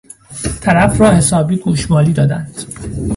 طرف 0.61 1.01
را 1.01 1.11
حسابی 1.11 1.57
گوشمالی 1.57 2.13
دادند 2.13 2.63